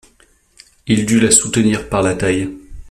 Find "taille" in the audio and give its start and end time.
2.15-2.49